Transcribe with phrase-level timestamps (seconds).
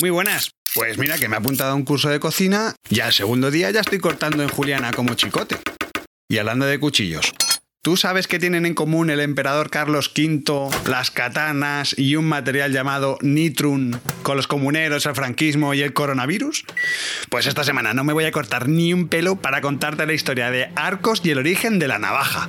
[0.00, 0.52] Muy buenas.
[0.74, 3.70] Pues mira que me he apuntado a un curso de cocina y al segundo día
[3.70, 5.56] ya estoy cortando en Juliana como chicote.
[6.26, 7.34] Y hablando de cuchillos,
[7.82, 12.72] ¿tú sabes qué tienen en común el emperador Carlos V, las katanas y un material
[12.72, 16.64] llamado nitrun con los comuneros, el franquismo y el coronavirus?
[17.28, 20.50] Pues esta semana no me voy a cortar ni un pelo para contarte la historia
[20.50, 22.48] de Arcos y el origen de la navaja.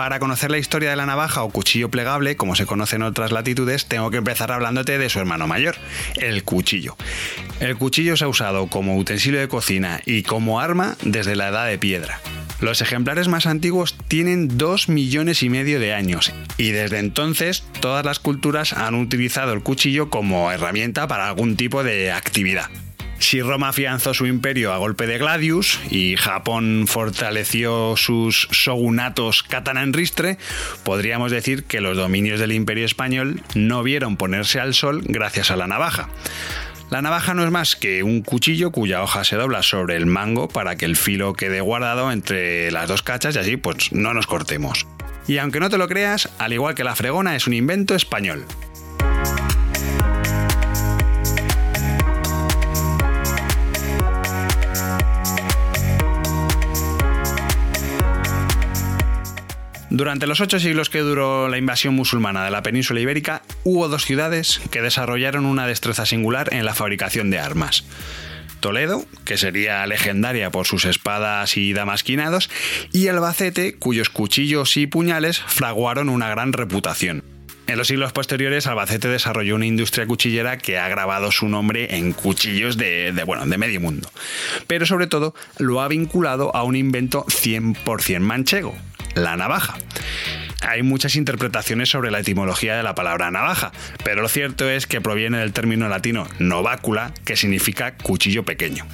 [0.00, 3.32] Para conocer la historia de la navaja o cuchillo plegable, como se conoce en otras
[3.32, 5.76] latitudes, tengo que empezar hablándote de su hermano mayor,
[6.16, 6.96] el cuchillo.
[7.60, 11.66] El cuchillo se ha usado como utensilio de cocina y como arma desde la edad
[11.66, 12.18] de piedra.
[12.62, 18.02] Los ejemplares más antiguos tienen 2 millones y medio de años y desde entonces todas
[18.02, 22.70] las culturas han utilizado el cuchillo como herramienta para algún tipo de actividad.
[23.20, 29.82] Si Roma afianzó su imperio a golpe de gladius y Japón fortaleció sus shogunatos katana
[29.82, 30.38] en ristre,
[30.84, 35.56] podríamos decir que los dominios del imperio español no vieron ponerse al sol gracias a
[35.56, 36.08] la navaja.
[36.88, 40.48] La navaja no es más que un cuchillo cuya hoja se dobla sobre el mango
[40.48, 44.26] para que el filo quede guardado entre las dos cachas y así pues no nos
[44.26, 44.86] cortemos.
[45.28, 48.46] Y aunque no te lo creas, al igual que la fregona es un invento español.
[59.90, 64.04] Durante los ocho siglos que duró la invasión musulmana de la península ibérica, hubo dos
[64.04, 67.84] ciudades que desarrollaron una destreza singular en la fabricación de armas.
[68.60, 72.50] Toledo, que sería legendaria por sus espadas y damasquinados,
[72.92, 77.24] y Albacete, cuyos cuchillos y puñales fraguaron una gran reputación.
[77.66, 82.12] En los siglos posteriores, Albacete desarrolló una industria cuchillera que ha grabado su nombre en
[82.12, 84.10] cuchillos de, bueno, de medio mundo.
[84.66, 88.74] Pero sobre todo lo ha vinculado a un invento 100% manchego,
[89.14, 89.74] la navaja.
[90.60, 93.72] Hay muchas interpretaciones sobre la etimología de la palabra navaja,
[94.04, 98.86] pero lo cierto es que proviene del término latino novácula, que significa cuchillo pequeño.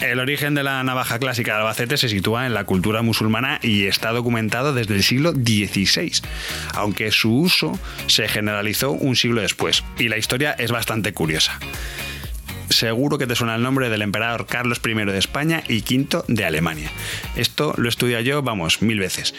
[0.00, 3.84] El origen de la navaja clásica de Albacete se sitúa en la cultura musulmana y
[3.86, 6.20] está documentado desde el siglo XVI,
[6.74, 11.58] aunque su uso se generalizó un siglo después, y la historia es bastante curiosa
[12.84, 16.44] seguro que te suena el nombre del emperador Carlos I de España y V de
[16.44, 16.90] Alemania.
[17.34, 19.34] Esto lo estudia yo, vamos, mil veces.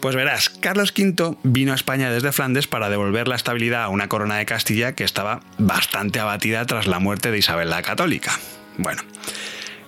[0.00, 4.10] Pues verás, Carlos V vino a España desde Flandes para devolver la estabilidad a una
[4.10, 8.38] corona de Castilla que estaba bastante abatida tras la muerte de Isabel la Católica.
[8.76, 9.00] Bueno,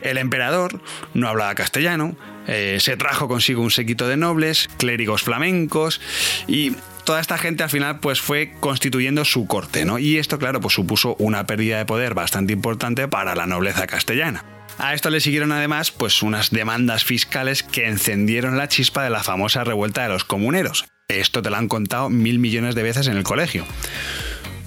[0.00, 0.80] el emperador
[1.12, 2.16] no hablaba castellano,
[2.46, 6.00] eh, se trajo consigo un séquito de nobles, clérigos flamencos
[6.48, 6.72] y
[7.04, 9.98] toda esta gente al final pues fue constituyendo su corte, ¿no?
[9.98, 14.44] Y esto, claro, pues supuso una pérdida de poder bastante importante para la nobleza castellana.
[14.78, 19.22] A esto le siguieron además pues unas demandas fiscales que encendieron la chispa de la
[19.22, 20.86] famosa revuelta de los comuneros.
[21.08, 23.66] Esto te lo han contado mil millones de veces en el colegio.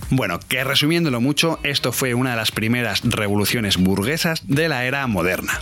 [0.10, 5.08] Bueno, que resumiéndolo mucho, esto fue una de las primeras revoluciones burguesas de la era
[5.08, 5.60] moderna.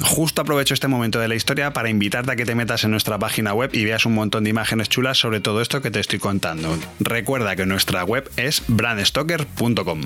[0.00, 3.18] Justo aprovecho este momento de la historia para invitarte a que te metas en nuestra
[3.18, 6.18] página web y veas un montón de imágenes chulas sobre todo esto que te estoy
[6.18, 6.78] contando.
[7.00, 10.02] Recuerda que nuestra web es brandstoker.com.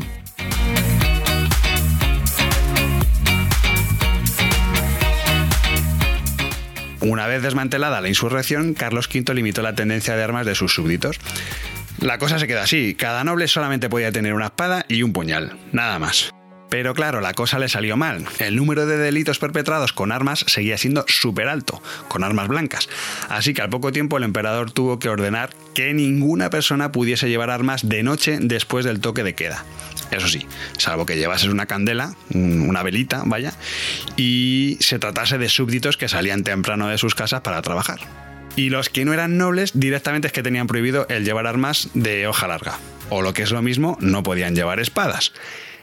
[7.00, 11.18] Una vez desmantelada la insurrección, Carlos V limitó la tendencia de armas de sus súbditos.
[12.00, 15.58] La cosa se queda así, cada noble solamente podía tener una espada y un puñal,
[15.72, 16.32] nada más.
[16.72, 18.24] Pero claro, la cosa le salió mal.
[18.38, 22.88] El número de delitos perpetrados con armas seguía siendo súper alto, con armas blancas.
[23.28, 27.50] Así que al poco tiempo el emperador tuvo que ordenar que ninguna persona pudiese llevar
[27.50, 29.66] armas de noche después del toque de queda.
[30.10, 30.46] Eso sí,
[30.78, 33.52] salvo que llevases una candela, una velita, vaya,
[34.16, 38.00] y se tratase de súbditos que salían temprano de sus casas para trabajar.
[38.56, 42.26] Y los que no eran nobles directamente es que tenían prohibido el llevar armas de
[42.26, 42.78] hoja larga.
[43.10, 45.34] O lo que es lo mismo, no podían llevar espadas.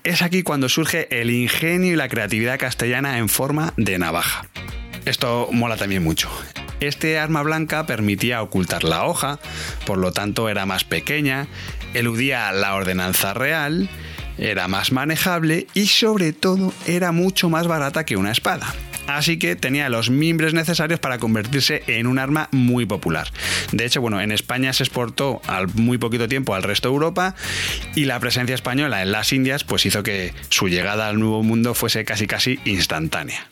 [0.03, 4.47] Es aquí cuando surge el ingenio y la creatividad castellana en forma de navaja.
[5.05, 6.29] Esto mola también mucho.
[6.79, 9.39] Este arma blanca permitía ocultar la hoja,
[9.85, 11.47] por lo tanto era más pequeña,
[11.93, 13.89] eludía la ordenanza real,
[14.37, 18.73] era más manejable y sobre todo era mucho más barata que una espada.
[19.17, 23.31] Así que tenía los mimbres necesarios para convertirse en un arma muy popular.
[23.71, 27.35] De hecho, bueno, en España se exportó al muy poquito tiempo al resto de Europa
[27.95, 31.73] y la presencia española en las Indias pues hizo que su llegada al Nuevo Mundo
[31.73, 33.47] fuese casi casi instantánea.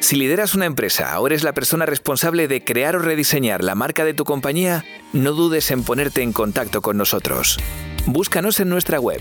[0.00, 4.04] Si lideras una empresa o eres la persona responsable de crear o rediseñar la marca
[4.04, 4.84] de tu compañía,
[5.14, 7.58] no dudes en ponerte en contacto con nosotros.
[8.06, 9.20] Búscanos en nuestra web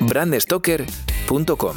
[0.00, 1.76] brandstoker.com.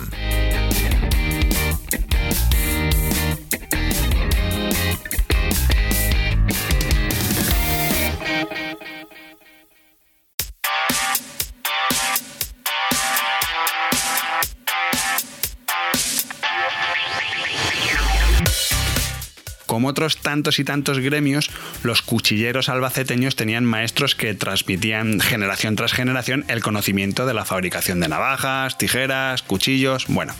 [19.85, 21.51] Como otros tantos y tantos gremios,
[21.83, 27.99] los cuchilleros albaceteños tenían maestros que transmitían generación tras generación el conocimiento de la fabricación
[27.99, 30.33] de navajas, tijeras, cuchillos, bueno.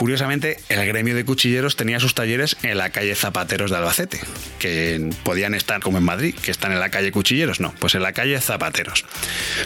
[0.00, 4.18] Curiosamente, el gremio de cuchilleros tenía sus talleres en la calle Zapateros de Albacete,
[4.58, 8.02] que podían estar como en Madrid, que están en la calle Cuchilleros, no, pues en
[8.02, 9.04] la calle Zapateros.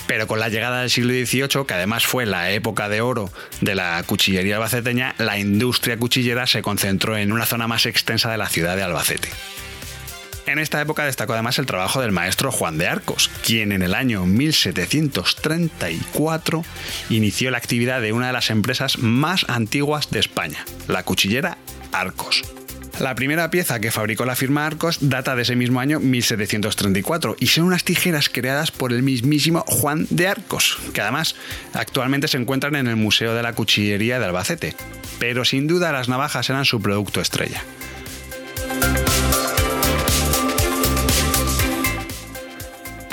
[0.08, 3.76] Pero con la llegada del siglo XVIII, que además fue la época de oro de
[3.76, 8.48] la cuchillería albaceteña, la industria cuchillera se concentró en una zona más extensa de la
[8.48, 9.28] ciudad de Albacete.
[10.46, 13.94] En esta época destacó además el trabajo del maestro Juan de Arcos, quien en el
[13.94, 16.64] año 1734
[17.08, 21.56] inició la actividad de una de las empresas más antiguas de España, la cuchillera
[21.92, 22.42] Arcos.
[23.00, 27.48] La primera pieza que fabricó la firma Arcos data de ese mismo año 1734 y
[27.48, 31.34] son unas tijeras creadas por el mismísimo Juan de Arcos, que además
[31.72, 34.76] actualmente se encuentran en el Museo de la Cuchillería de Albacete.
[35.18, 37.64] Pero sin duda las navajas eran su producto estrella.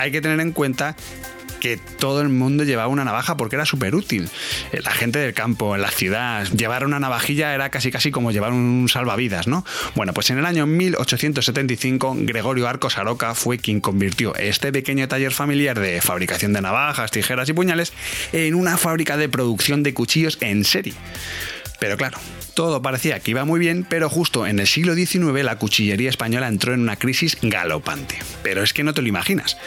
[0.01, 0.95] Hay que tener en cuenta
[1.59, 4.29] que todo el mundo llevaba una navaja porque era súper útil.
[4.71, 8.31] Eh, La gente del campo, en la ciudad, llevar una navajilla era casi casi como
[8.31, 9.63] llevar un salvavidas, ¿no?
[9.95, 15.31] Bueno, pues en el año 1875 Gregorio Arcos Aroca fue quien convirtió este pequeño taller
[15.31, 17.93] familiar de fabricación de navajas, tijeras y puñales
[18.33, 20.93] en una fábrica de producción de cuchillos en serie.
[21.81, 22.19] Pero claro,
[22.53, 26.47] todo parecía que iba muy bien, pero justo en el siglo XIX la cuchillería española
[26.47, 28.19] entró en una crisis galopante.
[28.43, 29.57] Pero es que no te lo imaginas.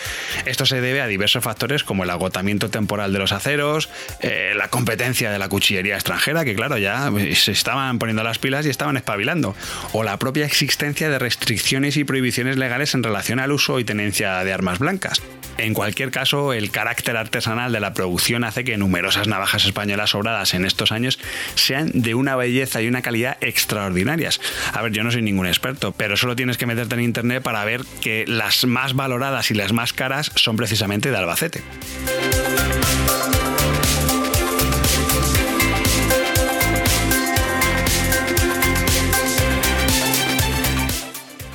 [0.46, 3.88] Esto se debe a diversos factores como el agotamiento temporal de los aceros,
[4.20, 8.64] eh, la competencia de la cuchillería extranjera, que claro, ya se estaban poniendo las pilas
[8.64, 9.56] y estaban espabilando,
[9.90, 14.44] o la propia existencia de restricciones y prohibiciones legales en relación al uso y tenencia
[14.44, 15.20] de armas blancas.
[15.56, 20.52] En cualquier caso, el carácter artesanal de la producción hace que numerosas navajas españolas sobradas
[20.54, 21.18] en estos años
[21.54, 24.40] sean de una belleza y una calidad extraordinarias.
[24.72, 27.64] A ver, yo no soy ningún experto, pero solo tienes que meterte en internet para
[27.64, 31.62] ver que las más valoradas y las más caras son precisamente de Albacete.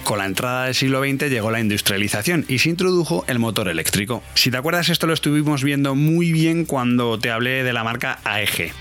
[0.10, 4.24] Con la entrada del siglo XX llegó la industrialización y se introdujo el motor eléctrico.
[4.34, 8.18] Si te acuerdas, esto lo estuvimos viendo muy bien cuando te hablé de la marca
[8.24, 8.74] AEG.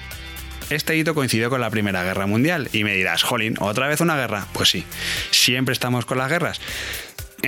[0.70, 4.16] Este hito coincidió con la Primera Guerra Mundial y me dirás, jolín, ¿otra vez una
[4.16, 4.46] guerra?
[4.52, 4.84] Pues sí,
[5.30, 6.60] siempre estamos con las guerras.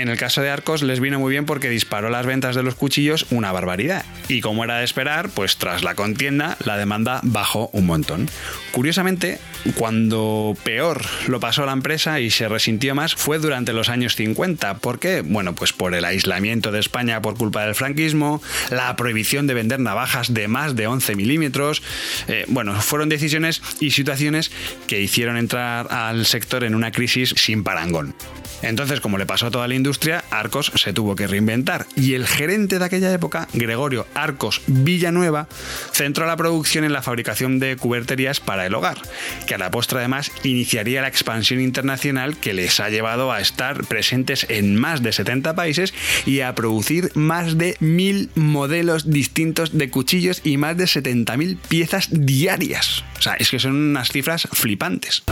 [0.00, 2.75] En el caso de Arcos les vino muy bien porque disparó las ventas de los
[2.75, 4.06] cuchillos una barbaridad.
[4.29, 8.26] Y como era de esperar, pues tras la contienda la demanda bajó un montón.
[8.73, 9.38] Curiosamente,
[9.75, 14.79] cuando peor lo pasó la empresa y se resintió más fue durante los años 50.
[14.79, 15.20] ¿Por qué?
[15.20, 19.80] Bueno, pues por el aislamiento de España por culpa del franquismo, la prohibición de vender
[19.80, 21.83] navajas de más de 11 milímetros.
[22.26, 24.50] Eh, bueno, fueron decisiones y situaciones
[24.87, 28.14] que hicieron entrar al sector en una crisis sin parangón.
[28.62, 29.89] Entonces, como le pasó a toda la industria,
[30.30, 35.49] Arcos se tuvo que reinventar y el gerente de aquella época, Gregorio Arcos Villanueva,
[35.92, 38.99] centró la producción en la fabricación de cuberterías para el hogar,
[39.47, 43.85] que a la postre además iniciaría la expansión internacional que les ha llevado a estar
[43.87, 45.92] presentes en más de 70 países
[46.25, 52.09] y a producir más de mil modelos distintos de cuchillos y más de 70.000 piezas
[52.11, 53.04] diarias.
[53.18, 55.25] O sea, es que son unas cifras flipantes.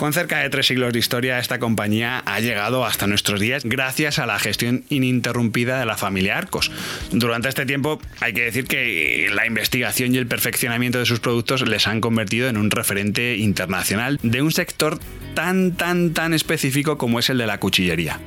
[0.00, 4.18] Con cerca de tres siglos de historia, esta compañía ha llegado hasta nuestros días gracias
[4.18, 6.72] a la gestión ininterrumpida de la familia Arcos.
[7.12, 11.68] Durante este tiempo, hay que decir que la investigación y el perfeccionamiento de sus productos
[11.68, 14.98] les han convertido en un referente internacional de un sector
[15.34, 18.20] tan, tan, tan específico como es el de la cuchillería.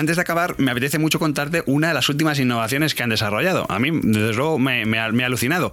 [0.00, 3.66] Antes de acabar, me apetece mucho contarte una de las últimas innovaciones que han desarrollado.
[3.68, 5.72] A mí, desde luego, me, ha alucinado.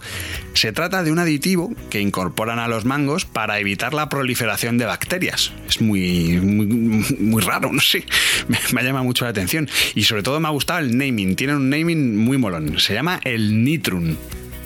[0.54, 4.86] Se trata de un aditivo que incorporan a los mangos para evitar la proliferación de
[4.86, 5.54] bacterias.
[5.70, 8.04] Es muy, muy, raro, no sé.
[8.74, 9.70] Me, llama mucho la atención.
[9.96, 11.36] Y sobre todo me ha gustado el naming.
[11.38, 12.80] Tiene un naming muy molón.
[12.80, 14.18] Se llama el Nitrun.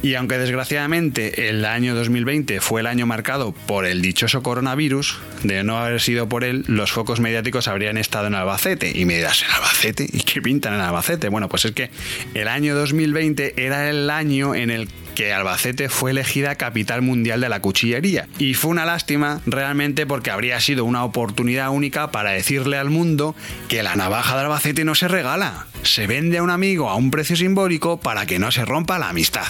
[0.03, 5.63] Y aunque desgraciadamente el año 2020 fue el año marcado por el dichoso coronavirus, de
[5.63, 8.91] no haber sido por él, los focos mediáticos habrían estado en Albacete.
[8.96, 10.08] Y me dirás, ¿en Albacete?
[10.12, 11.29] ¿Y qué pintan en Albacete?
[11.29, 11.91] Bueno, pues es que
[12.34, 17.50] el año 2020 era el año en el que Albacete fue elegida capital mundial de
[17.50, 18.27] la cuchillería.
[18.39, 23.36] Y fue una lástima realmente porque habría sido una oportunidad única para decirle al mundo
[23.67, 27.12] que la navaja de Albacete no se regala, se vende a un amigo a un
[27.12, 29.46] precio simbólico para que no se rompa la amistad.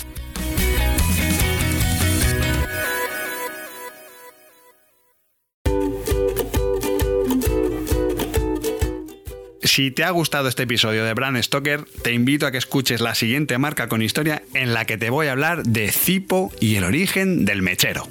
[9.73, 13.15] Si te ha gustado este episodio de Brand Stoker, te invito a que escuches la
[13.15, 16.83] siguiente marca con historia en la que te voy a hablar de Zipo y el
[16.83, 18.05] origen del mechero.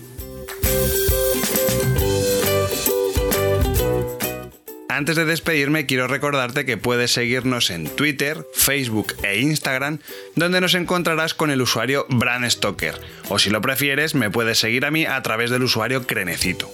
[4.88, 9.98] Antes de despedirme, quiero recordarte que puedes seguirnos en Twitter, Facebook e Instagram,
[10.36, 12.94] donde nos encontrarás con el usuario Brand Stoker.
[13.28, 16.70] O si lo prefieres, me puedes seguir a mí a través del usuario Crenecito.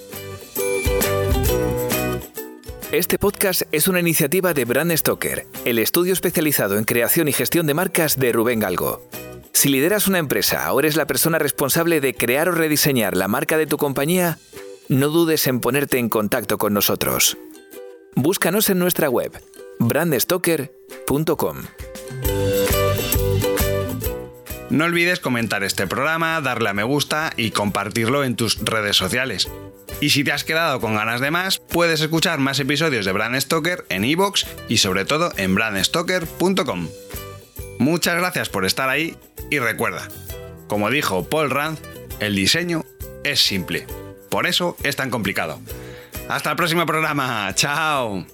[2.97, 7.67] Este podcast es una iniciativa de Brand Stoker, el estudio especializado en creación y gestión
[7.67, 9.07] de marcas de Rubén Galgo.
[9.53, 13.59] Si lideras una empresa o eres la persona responsable de crear o rediseñar la marca
[13.59, 14.38] de tu compañía,
[14.88, 17.37] no dudes en ponerte en contacto con nosotros.
[18.15, 19.31] Búscanos en nuestra web,
[19.79, 21.65] brandstoker.com.
[24.71, 29.50] No olvides comentar este programa, darle a me gusta y compartirlo en tus redes sociales.
[30.00, 33.41] Y si te has quedado con ganas de más, puedes escuchar más episodios de Brand
[33.41, 36.88] Stoker en iVoox y sobre todo en brandstoker.com.
[37.79, 39.17] Muchas gracias por estar ahí
[39.50, 40.09] y recuerda,
[40.69, 41.79] como dijo Paul Rand,
[42.21, 42.85] el diseño
[43.25, 43.87] es simple.
[44.31, 45.61] Por eso es tan complicado.
[46.29, 47.53] Hasta el próximo programa.
[47.55, 48.26] Chao.